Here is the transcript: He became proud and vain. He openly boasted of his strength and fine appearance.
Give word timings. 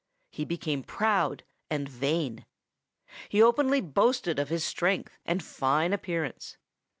He 0.31 0.45
became 0.45 0.81
proud 0.81 1.43
and 1.69 1.87
vain. 1.87 2.47
He 3.29 3.39
openly 3.39 3.81
boasted 3.81 4.39
of 4.39 4.49
his 4.49 4.63
strength 4.65 5.19
and 5.27 5.43
fine 5.43 5.93
appearance. 5.93 6.57